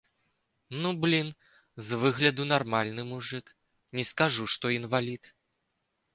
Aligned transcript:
Ну, 0.85 0.93
блін, 1.03 1.29
з 1.89 1.99
выгляду 2.05 2.47
нармальны 2.53 3.07
мужык, 3.11 3.53
не 4.01 4.09
скажу, 4.13 4.51
што 4.57 4.75
інвалід. 4.79 5.33